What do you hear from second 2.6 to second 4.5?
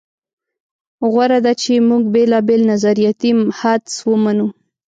نظریاتي حدس ومنو.